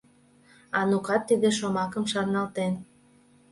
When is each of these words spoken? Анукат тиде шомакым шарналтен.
Анукат 0.79 1.21
тиде 1.29 1.49
шомакым 1.57 2.03
шарналтен. 2.11 2.73